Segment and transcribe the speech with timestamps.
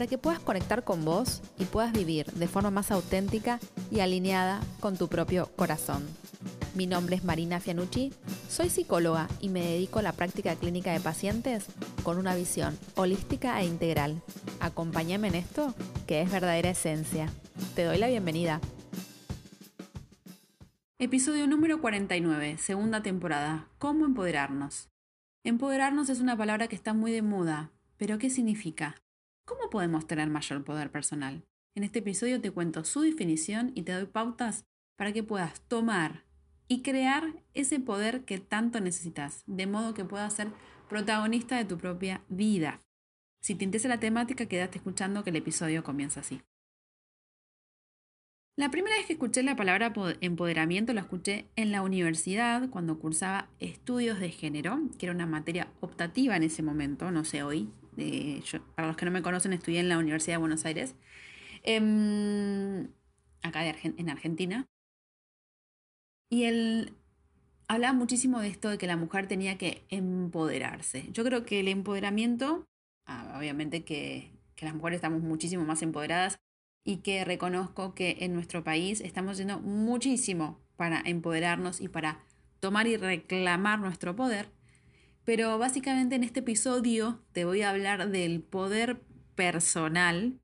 [0.00, 3.60] para que puedas conectar con vos y puedas vivir de forma más auténtica
[3.90, 6.08] y alineada con tu propio corazón.
[6.74, 8.10] Mi nombre es Marina Fianucci,
[8.48, 11.66] soy psicóloga y me dedico a la práctica clínica de pacientes
[12.02, 14.22] con una visión holística e integral.
[14.58, 15.74] Acompáñame en esto,
[16.06, 17.30] que es verdadera esencia.
[17.74, 18.62] Te doy la bienvenida.
[20.98, 23.68] Episodio número 49, segunda temporada.
[23.76, 24.88] ¿Cómo empoderarnos?
[25.44, 28.94] Empoderarnos es una palabra que está muy de moda, pero ¿qué significa?
[29.50, 31.44] ¿Cómo podemos tener mayor poder personal?
[31.74, 34.64] En este episodio te cuento su definición y te doy pautas
[34.96, 36.24] para que puedas tomar
[36.68, 40.52] y crear ese poder que tanto necesitas, de modo que puedas ser
[40.88, 42.80] protagonista de tu propia vida.
[43.42, 46.40] Si te interesa la temática, quédate escuchando que el episodio comienza así.
[48.54, 53.50] La primera vez que escuché la palabra empoderamiento la escuché en la universidad cuando cursaba
[53.58, 57.68] estudios de género, que era una materia optativa en ese momento, no sé hoy.
[58.74, 60.94] Para los que no me conocen, estudié en la Universidad de Buenos Aires,
[61.62, 62.88] em,
[63.42, 64.66] acá en Argentina.
[66.30, 66.94] Y él
[67.68, 71.08] hablaba muchísimo de esto de que la mujer tenía que empoderarse.
[71.12, 72.66] Yo creo que el empoderamiento,
[73.06, 76.40] ah, obviamente que, que las mujeres estamos muchísimo más empoderadas,
[76.84, 82.24] y que reconozco que en nuestro país estamos haciendo muchísimo para empoderarnos y para
[82.58, 84.48] tomar y reclamar nuestro poder.
[85.30, 89.00] Pero básicamente en este episodio te voy a hablar del poder
[89.36, 90.40] personal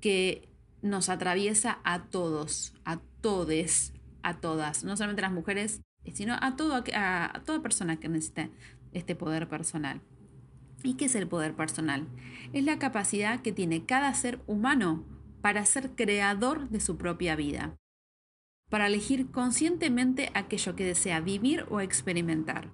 [0.00, 0.48] que
[0.80, 5.80] nos atraviesa a todos, a todes, a todas, no solamente a las mujeres,
[6.14, 8.48] sino a, todo, a, toda persona que necesita
[8.92, 10.00] este poder personal.
[10.84, 12.06] ¿Y qué es el poder personal?
[12.52, 15.04] Es la capacidad que tiene cada ser humano
[15.40, 17.74] para ser creador de su propia vida,
[18.70, 22.70] para elegir conscientemente aquello que desea vivir o experimentar.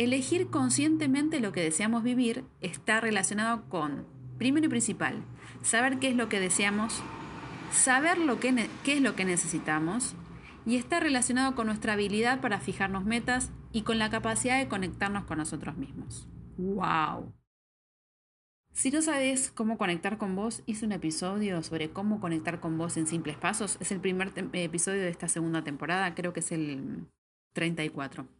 [0.00, 4.06] Elegir conscientemente lo que deseamos vivir está relacionado con,
[4.38, 5.22] primero y principal,
[5.60, 7.02] saber qué es lo que deseamos,
[7.70, 10.14] saber lo que qué es lo que necesitamos
[10.64, 15.24] y está relacionado con nuestra habilidad para fijarnos metas y con la capacidad de conectarnos
[15.24, 16.26] con nosotros mismos.
[16.56, 17.34] ¡Wow!
[18.72, 22.96] Si no sabes cómo conectar con vos, hice un episodio sobre cómo conectar con vos
[22.96, 23.76] en simples pasos.
[23.80, 27.06] Es el primer episodio de esta segunda temporada, creo que es el
[27.52, 28.39] 34.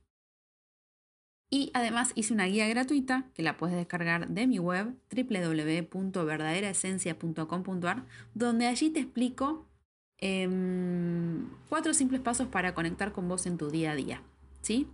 [1.50, 8.66] Y además hice una guía gratuita que la puedes descargar de mi web www.verdaderaesencia.com.ar, donde
[8.66, 9.66] allí te explico
[10.18, 14.22] em, cuatro simples pasos para conectar con vos en tu día a día.
[14.62, 14.86] ¿Sí?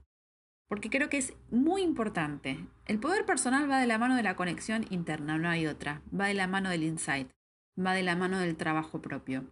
[0.68, 2.58] porque creo que es muy importante.
[2.86, 6.02] El poder personal va de la mano de la conexión interna, no hay otra.
[6.18, 7.30] Va de la mano del insight,
[7.78, 9.44] va de la mano del trabajo propio.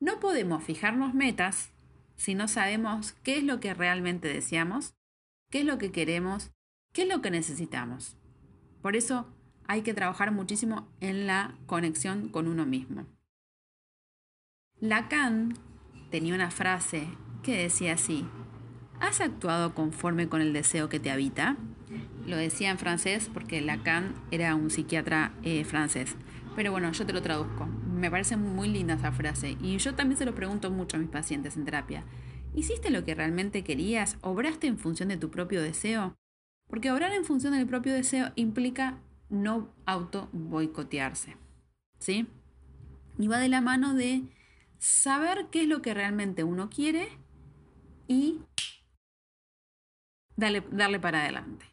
[0.00, 1.70] No podemos fijarnos metas
[2.16, 4.94] si no sabemos qué es lo que realmente deseamos,
[5.56, 6.50] qué es lo que queremos,
[6.92, 8.18] qué es lo que necesitamos.
[8.82, 9.26] Por eso
[9.66, 13.06] hay que trabajar muchísimo en la conexión con uno mismo.
[14.80, 15.54] Lacan
[16.10, 17.08] tenía una frase
[17.42, 18.26] que decía así,
[19.00, 21.56] ¿Has actuado conforme con el deseo que te habita?
[22.26, 26.16] Lo decía en francés porque Lacan era un psiquiatra eh, francés.
[26.54, 27.64] Pero bueno, yo te lo traduzco.
[27.64, 29.56] Me parece muy linda esa frase.
[29.62, 32.04] Y yo también se lo pregunto mucho a mis pacientes en terapia.
[32.56, 34.16] ¿Hiciste lo que realmente querías?
[34.22, 36.16] ¿Obraste en función de tu propio deseo?
[36.68, 38.98] Porque obrar en función del propio deseo implica
[39.28, 41.36] no auto boicotearse.
[41.98, 42.26] ¿Sí?
[43.18, 44.22] Y va de la mano de
[44.78, 47.08] saber qué es lo que realmente uno quiere
[48.08, 48.40] y
[50.36, 51.66] darle para adelante.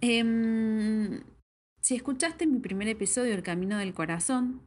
[0.00, 1.20] Em,
[1.80, 4.62] si escuchaste mi primer episodio, El Camino del Corazón,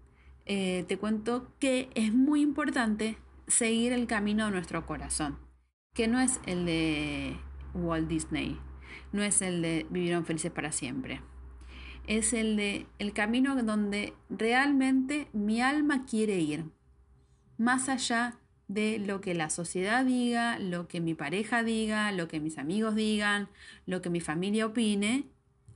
[0.46, 5.38] eh, te cuento que es muy importante seguir el camino de nuestro corazón,
[5.94, 7.38] que no es el de
[7.74, 8.60] Walt Disney,
[9.12, 11.22] no es el de Vivieron felices para siempre.
[12.08, 16.66] Es el de el camino donde realmente mi alma quiere ir,
[17.58, 18.38] más allá
[18.68, 22.96] de lo que la sociedad diga, lo que mi pareja diga, lo que mis amigos
[22.96, 23.50] digan,
[23.86, 25.26] lo que mi familia opine,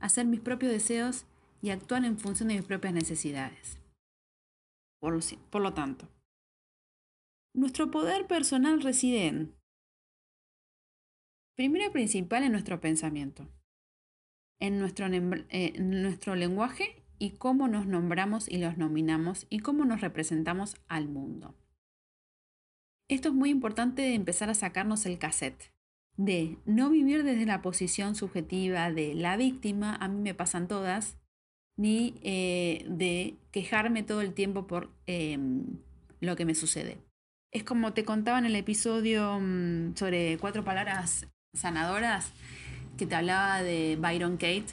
[0.00, 1.24] hacer mis propios deseos
[1.62, 3.78] y actuar en función de mis propias necesidades.
[5.00, 6.08] Por, lo tanto,
[7.54, 9.56] nuestro poder personal reside en,
[11.56, 13.48] primero y principal, en nuestro pensamiento,
[14.60, 20.00] en nuestro, eh, nuestro lenguaje y cómo nos nombramos y los nominamos y cómo nos
[20.00, 21.54] representamos al mundo.
[23.08, 25.72] Esto es muy importante de empezar a sacarnos el cassette,
[26.16, 31.18] de no vivir desde la posición subjetiva de la víctima, a mí me pasan todas,
[31.76, 35.78] ni eh, de quejarme todo el tiempo por em,
[36.20, 37.09] lo que me sucede.
[37.52, 42.32] Es como te contaba en el episodio mm, sobre cuatro palabras sanadoras,
[42.96, 44.66] que te hablaba de Byron Kate,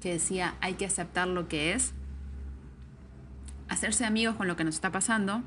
[0.00, 1.94] que decía hay que aceptar lo que es,
[3.68, 5.44] hacerse amigos con lo que nos está pasando,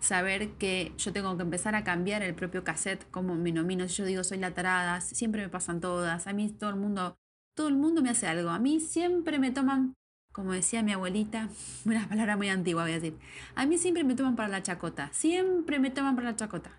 [0.00, 4.04] saber que yo tengo que empezar a cambiar el propio cassette, como me nomino, yo
[4.04, 7.16] digo soy la tarada, siempre me pasan todas, a mí todo el mundo,
[7.56, 9.94] todo el mundo me hace algo, a mí siempre me toman,
[10.32, 11.48] como decía mi abuelita,
[11.84, 13.16] una palabra muy antigua voy a decir,
[13.54, 16.70] a mí siempre me toman para la chacota, siempre me toman para la chacota,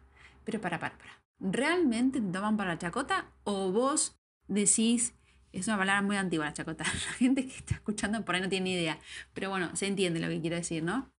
[0.44, 4.18] pero para, para, para, ¿realmente te toman para la chacota o vos
[4.48, 5.14] decís,
[5.52, 8.50] es una palabra muy antigua la chacota, la gente que está escuchando por ahí no
[8.50, 9.00] tiene ni idea,
[9.34, 11.14] pero bueno, se entiende lo que quiero decir, ¿no?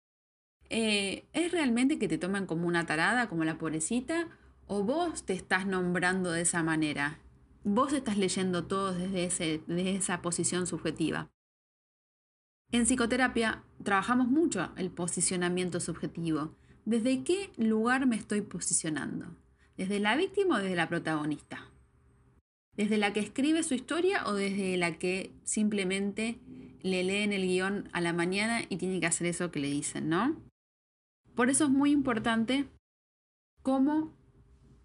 [0.69, 4.27] Eh, ¿Es realmente que te toman como una tarada, como la pobrecita?
[4.67, 7.19] ¿O vos te estás nombrando de esa manera?
[7.63, 11.29] Vos estás leyendo todo desde, ese, desde esa posición subjetiva.
[12.75, 16.53] En psicoterapia trabajamos mucho el posicionamiento subjetivo.
[16.83, 19.27] ¿Desde qué lugar me estoy posicionando?
[19.77, 21.71] ¿Desde la víctima o desde la protagonista?
[22.75, 26.37] ¿Desde la que escribe su historia o desde la que simplemente
[26.81, 29.69] le lee en el guion a la mañana y tiene que hacer eso que le
[29.69, 30.35] dicen, ¿no?
[31.33, 32.65] Por eso es muy importante
[33.61, 34.11] cómo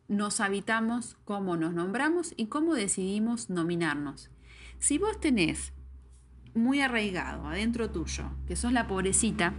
[0.07, 4.31] nos habitamos, cómo nos nombramos y cómo decidimos nominarnos.
[4.79, 5.73] Si vos tenés
[6.55, 9.55] muy arraigado adentro tuyo, que sos la pobrecita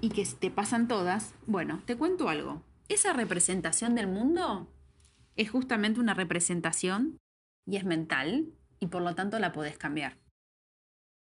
[0.00, 2.62] y que te pasan todas, bueno, te cuento algo.
[2.88, 4.68] Esa representación del mundo
[5.36, 7.18] es justamente una representación
[7.66, 10.18] y es mental y por lo tanto la podés cambiar.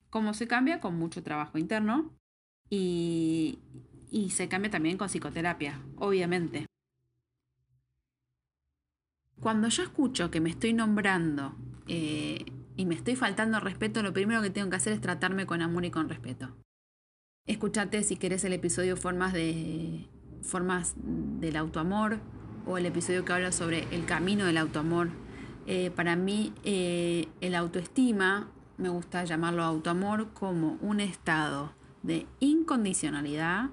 [0.09, 0.79] ¿Cómo se cambia?
[0.79, 2.13] Con mucho trabajo interno
[2.69, 3.59] y,
[4.29, 6.67] se cambia también con psicoterapia, obviamente.
[9.39, 11.55] Cuando yo escucho que me estoy nombrando
[11.87, 12.45] eh,
[12.75, 15.85] y me estoy faltando respeto, lo primero que tengo que hacer es tratarme con amor
[15.85, 16.55] y con respeto.
[17.45, 20.07] Escúchate si querés el episodio Formas, de,
[20.41, 22.19] formas del autoamor
[22.65, 25.09] o el episodio que habla sobre el camino del autoamor.
[25.65, 33.69] Eh, para mí eh, el autoestima, me gusta llamarlo autoamor como un estado de incondicionalidad,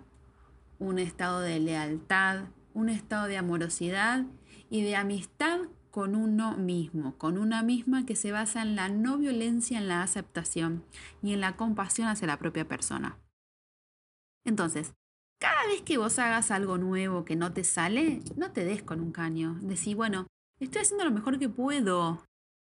[0.79, 2.45] un estado de lealtad,
[2.75, 4.25] un estado de amorosidad
[4.69, 9.19] y de amistad con uno mismo, con una misma que se basa en la no
[9.19, 10.85] violencia, en la aceptación
[11.23, 13.19] y en la compasión hacia la propia persona.
[14.45, 14.95] Entonces,
[15.41, 19.01] cada vez que vos hagas algo nuevo que no te sale, no te des con
[19.01, 19.59] un caño.
[19.63, 20.27] Decí, bueno,
[20.61, 22.25] estoy haciendo lo mejor que puedo.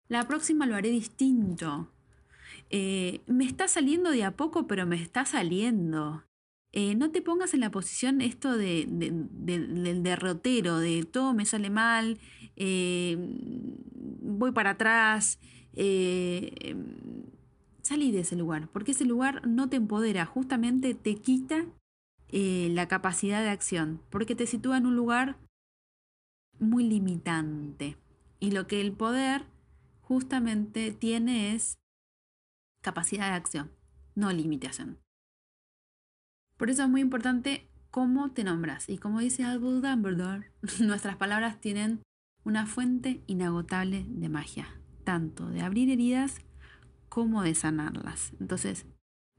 [0.09, 1.91] La próxima lo haré distinto.
[2.69, 6.26] Eh, me está saliendo de a poco, pero me está saliendo.
[6.79, 11.71] Eh, no te pongas en la posición esto de, del derrotero, de todo me sale
[11.71, 12.19] mal,
[12.55, 13.17] eh,
[14.21, 15.39] voy para atrás.
[17.81, 21.65] salí de ese lugar, porque ese lugar no te empodera, justamente te quita
[22.29, 25.39] la capacidad de acción, porque te sitúa en un lugar
[26.59, 27.97] muy limitante.
[28.39, 29.45] Y lo que el poder
[30.01, 31.79] justamente tiene es
[32.83, 33.71] capacidad de acción,
[34.13, 35.06] no limitación.
[36.57, 38.89] Por eso es muy importante cómo te nombras.
[38.89, 42.01] Y como dice Albus Dumbledore, nuestras palabras tienen
[42.43, 44.67] una fuente inagotable de magia,
[45.03, 46.39] tanto de abrir heridas
[47.09, 48.33] como de sanarlas.
[48.39, 48.85] Entonces,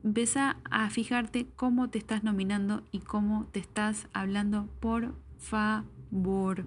[0.02, 6.64] empieza a fijarte cómo te estás nominando y cómo te estás hablando, por favor.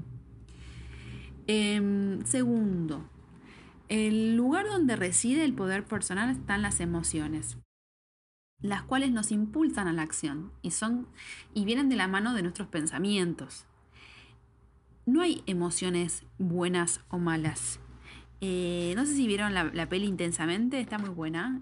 [1.48, 3.10] Em, segundo,
[3.90, 7.58] el lugar donde reside el poder personal están las emociones,
[8.62, 11.08] las cuales nos impulsan a la acción y, son,
[11.54, 13.66] y vienen de la mano de nuestros pensamientos.
[15.06, 17.80] No hay emociones buenas o malas.
[18.40, 21.62] Eh, no sé si vieron la, peli intensamente, está muy buena,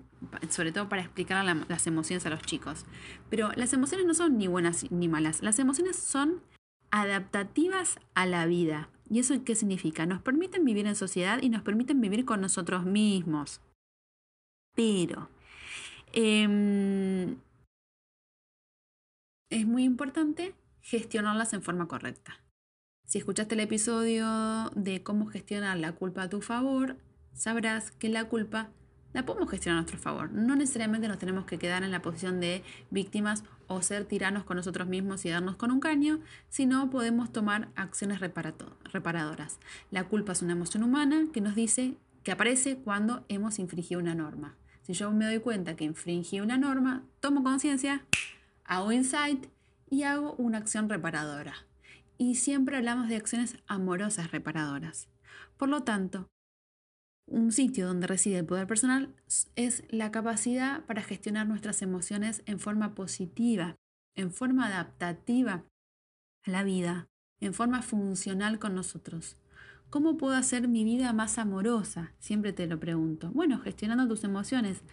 [0.50, 2.86] sobre todo para explicar las emociones a los chicos.
[3.30, 6.42] Pero las emociones no son ni buenas ni malas, las emociones son
[6.92, 8.90] adaptativas a la vida.
[9.10, 10.06] ¿Y eso qué significa?
[10.06, 13.62] Nos permiten vivir en sociedad y nos permiten vivir con nosotros mismos.
[14.76, 15.30] Pero
[16.14, 17.38] em,
[19.50, 22.42] es muy importante gestionarlas en forma correcta.
[23.06, 26.98] Si escuchaste el episodio de cómo gestionar la culpa a tu favor,
[27.34, 28.70] sabrás que la culpa
[29.14, 30.32] la podemos gestionar a nuestro favor.
[30.32, 34.58] No necesariamente nos tenemos que quedar en la posición de víctimas o ser tiranos con
[34.58, 39.60] nosotros mismos y darnos con un caño, sino podemos tomar acciones reparadoras.
[39.90, 44.16] La culpa es una emoción humana que nos dice que aparece cuando hemos infringido una
[44.16, 44.56] norma.
[44.90, 48.08] Si yo me doy cuenta que infringí una norma, tomo conciencia,
[48.66, 49.46] hago insight
[49.88, 51.54] y hago una acción reparadora.
[52.18, 55.08] y siempre hablamos de acciones amorosas reparadoras.
[55.58, 56.28] Por lo tanto,
[57.28, 59.14] un sitio donde reside el poder personal
[59.56, 63.76] es la capacidad para gestionar nuestras emociones en forma positiva,
[64.16, 65.66] en forma adaptativa
[66.46, 67.08] a la vida,
[67.40, 69.38] en forma funcional con nosotros.
[69.90, 72.14] ¿Cómo puedo hacer mi vida más amorosa?
[72.20, 73.32] Siempre te lo pregunto.
[73.34, 74.84] Bueno, gestionando tus emociones.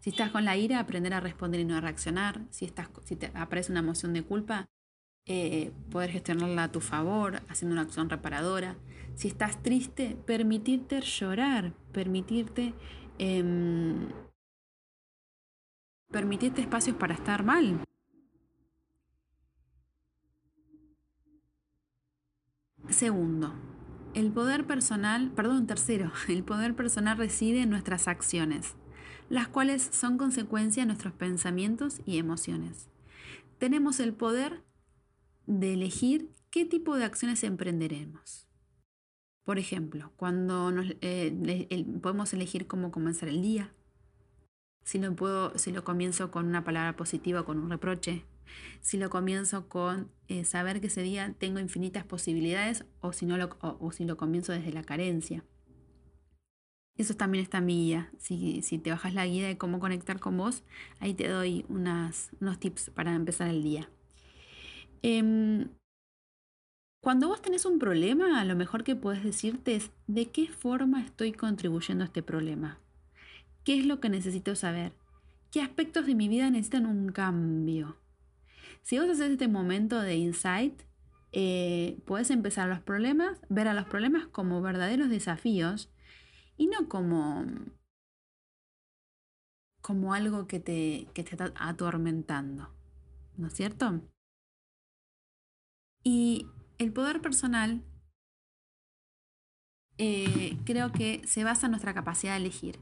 [0.00, 2.40] Si estás con la ira, aprender a responder y no a reaccionar.
[2.50, 4.66] Si, estás, si te aparece una emoción de culpa,
[5.26, 8.76] eh, poder gestionarla a tu favor, haciendo una acción reparadora.
[9.14, 12.72] Si estás triste, permitirte llorar, permitirte,
[13.18, 14.08] em,
[16.10, 17.80] permitirte espacios para estar mal.
[22.88, 23.52] Segundo,
[24.16, 28.74] el poder personal, perdón, tercero, el poder personal reside en nuestras acciones,
[29.28, 32.88] las cuales son consecuencia de nuestros pensamientos y emociones.
[33.58, 34.62] Tenemos el poder
[35.46, 38.48] de elegir qué tipo de acciones emprenderemos.
[39.44, 43.74] Por ejemplo, cuando eh, podemos elegir cómo comenzar el día,
[44.82, 48.24] si lo, puedo, si lo comienzo con una palabra positiva o con un reproche,
[48.80, 53.36] si lo comienzo con eh, saber que ese día tengo infinitas posibilidades o si, no
[53.36, 55.44] lo, o, si lo comienzo desde la carencia.
[56.96, 58.10] Eso también está mi guía.
[58.18, 60.62] Si, si, te bajas la guía de cómo conectar con vos,
[60.98, 63.90] ahí te doy unos tips para empezar el día.
[65.02, 65.68] Em,
[67.02, 71.32] cuando vos tenés un problema, lo mejor que puedes decirte es de qué forma estoy
[71.32, 72.80] contribuyendo a este problema.
[73.62, 74.92] ¿Qué es lo que necesito saber?
[75.52, 77.96] ¿Qué aspectos de mi vida necesitan un cambio?
[78.86, 80.80] Si vos haces este momento de insight,
[81.32, 85.92] eh, puedes empezar los problemas, ver a los problemas como verdaderos desafíos
[86.56, 87.46] y no como,
[89.82, 92.72] como algo que te, que te está atormentando.
[93.36, 94.02] ¿No es cierto?
[96.04, 96.46] Y
[96.78, 97.82] el poder personal
[99.98, 102.78] eh, creo que se basa en nuestra capacidad de elegir.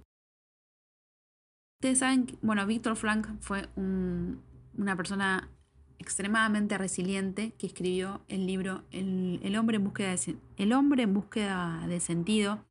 [1.78, 5.53] Ustedes saben, bueno, Víctor Frank fue una persona
[5.98, 11.86] extremadamente resiliente que escribió el libro el, hombre en búsqueda de, el hombre en búsqueda
[11.86, 12.64] de sentido.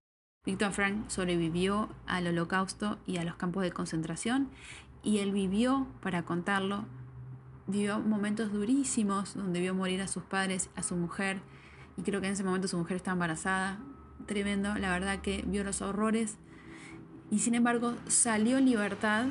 [0.45, 4.49] Víctor Frank sobrevivió al holocausto y a los campos de concentración
[5.01, 6.85] y él vivió para contarlo
[7.67, 11.41] vivió momentos durísimos donde vio morir a sus padres, a su mujer,
[11.97, 13.79] y creo que en ese momento su mujer estaba embarazada.
[14.25, 16.37] Tremendo, la verdad que vio los horrores.
[17.29, 19.25] Y sin embargo salió en libertad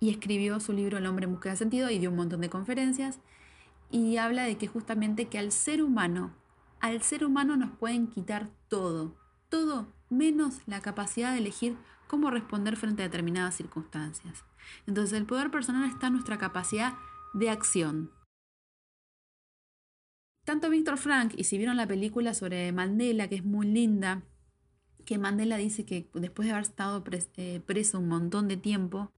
[0.00, 2.50] y escribió su libro El hombre en búsqueda de sentido y dio un montón de
[2.50, 3.20] conferencias.
[3.90, 6.34] Y habla de que justamente que al ser humano,
[6.80, 9.14] al ser humano nos pueden quitar todo,
[9.50, 11.76] todo menos la capacidad de elegir
[12.08, 14.44] cómo responder frente a determinadas circunstancias.
[14.86, 16.94] Entonces el poder personal está en nuestra capacidad
[17.34, 18.10] de acción.
[20.44, 24.22] Tanto Víctor Frank, y si vieron la película sobre Mandela, que es muy linda,
[25.04, 27.04] que Mandela dice que después de haber estado
[27.36, 29.12] eh, preso un montón de tiempo,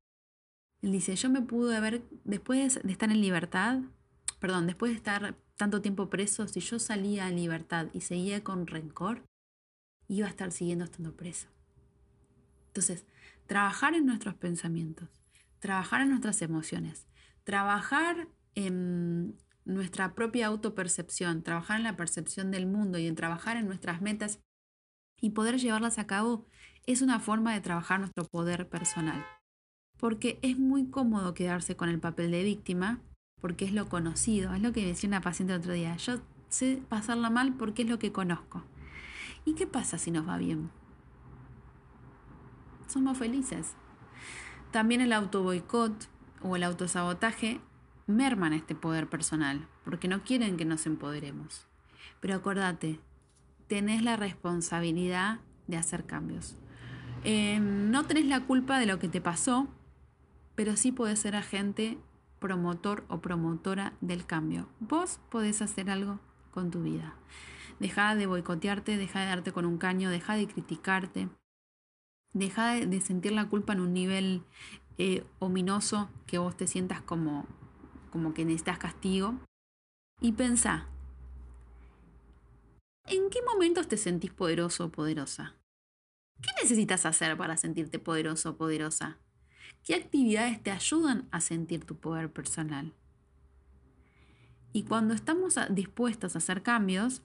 [0.83, 3.81] él dice, yo me pude haber, después de estar en libertad,
[4.41, 8.67] perdón, después de estar tanto tiempo preso, si yo salía en libertad y seguía con
[8.67, 9.25] rencor,
[10.09, 11.47] iba a estar siguiendo estando preso.
[12.67, 13.07] Entonces,
[13.47, 15.09] trabajar en nuestros pensamientos,
[15.61, 17.07] trabajar en nuestras emociones,
[17.45, 23.67] trabajar en nuestra propia autopercepción, trabajar en la percepción del mundo y en trabajar en
[23.67, 24.41] nuestras metas
[25.21, 26.47] y poder llevarlas a cabo
[26.87, 29.25] es una forma de trabajar nuestro poder personal.
[30.03, 32.99] Porque es muy cómodo quedarse con el papel de víctima,
[33.41, 35.97] porque es lo conocido, es lo que decía una paciente el otro día.
[35.97, 36.19] Yo
[36.49, 38.65] sé pasarla mal porque es lo que conozco.
[39.45, 40.73] ¿Y qué pasa si nos va bien?
[42.89, 43.75] Somos felices.
[44.73, 46.09] También el autoboicot
[46.43, 47.61] o el autosabotaje
[48.09, 51.69] merman este poder personal, porque no quieren que nos empoderemos.
[52.19, 52.99] Pero acordate,
[53.69, 56.57] tenés la responsabilidad de hacer cambios.
[57.23, 59.69] Eh, no tenés la culpa de lo que te pasó,
[60.55, 61.99] pero sí podés ser agente,
[62.39, 64.69] promotor o promotora del cambio.
[64.81, 67.15] Vos podés hacer algo con tu vida.
[67.81, 71.29] Deja de boicotearte, deja de darte con un caño, deja de criticarte,
[72.35, 74.43] Deja de sentir la culpa en un nivel
[74.97, 77.47] eh, ominoso que vos te sientas como,
[78.11, 79.35] como que necesitas castigo.
[80.21, 80.89] Y pensá,
[83.05, 85.57] ¿en qué momentos te sentís poderoso o poderosa?
[86.41, 89.19] ¿Qué necesitas hacer para sentirte poderoso o poderosa?
[89.85, 92.93] ¿Qué actividades te ayudan a sentir tu poder personal?
[94.73, 97.23] Y cuando estamos dispuestos a hacer cambios,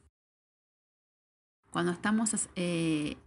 [1.72, 3.18] cuando estamos eh,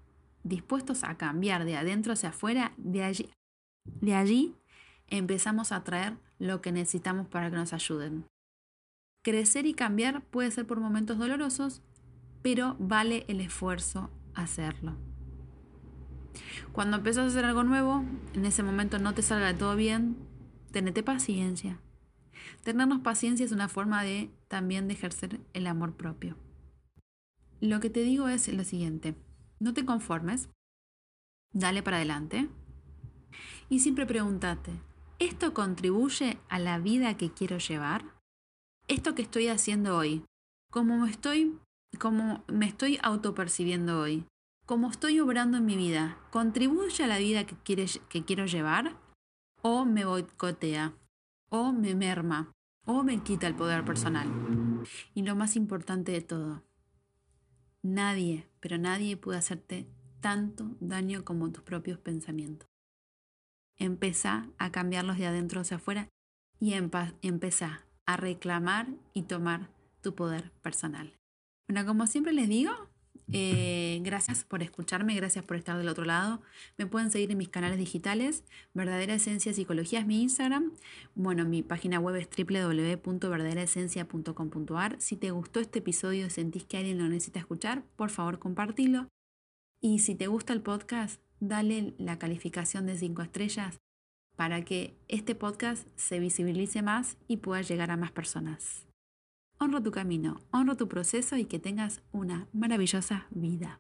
[0.43, 3.31] dispuestos a cambiar de adentro hacia afuera, de allí,
[3.85, 4.55] de allí
[5.09, 8.27] empezamos a traer lo que necesitamos para que nos ayuden.
[9.23, 11.83] Crecer y cambiar puede ser por momentos dolorosos,
[12.43, 14.97] pero vale el esfuerzo hacerlo.
[16.73, 18.05] Cuando empiezas a hacer algo nuevo,
[18.35, 20.17] en ese momento no te salga todo bien,
[20.71, 21.81] tenete paciencia.
[22.63, 26.37] Tenernos paciencia es una forma de también de ejercer el amor propio.
[27.61, 29.15] Lo que te digo es lo siguiente,
[29.59, 30.49] no te conformes,
[31.53, 32.49] dale para adelante
[33.69, 34.73] y siempre pregúntate,
[35.19, 38.05] ¿esto contribuye a la vida que quiero llevar?
[38.89, 40.25] ¿Esto que estoy haciendo hoy,
[40.71, 41.59] cómo estoy,
[41.99, 44.27] cómo me estoy autopercibiendo hoy,
[44.71, 47.57] cómo estoy obrando en mi vida, contribuye a la vida que,
[48.09, 48.97] que quiero llevar
[49.63, 50.95] o me boicotea
[51.49, 52.53] o me merma
[52.87, 54.29] o me quita el poder personal?
[55.13, 56.63] Y lo más importante de todo,
[57.83, 59.89] nadie, pero nadie puede hacerte
[60.21, 62.69] tanto daño como tus propios pensamientos.
[63.77, 66.09] Empezá a cambiarlos de adentro hacia afuera
[66.61, 69.69] y empezá a reclamar y tomar
[70.01, 71.19] tu poder personal.
[71.67, 72.90] Bueno, como siempre les digo,
[73.33, 76.43] eh, gracias por escucharme, gracias por estar del otro lado.
[76.79, 78.45] Me pueden seguir en mis canales digitales.
[78.75, 80.73] Verdadera Esencia Psicología es mi Instagram.
[81.15, 84.97] Bueno, mi página web es www.verdaderaesencia.com.ar.
[84.99, 89.09] Si te gustó este episodio y sentís que alguien lo necesita escuchar, por favor compartilo.
[89.81, 93.79] Y si te gusta el podcast, dale la calificación de 5 estrellas
[94.37, 98.90] para que este podcast se visibilice más y pueda llegar a más personas.
[99.63, 103.79] Honro tu camino, honro tu proceso y que tengas una maravillosa vida.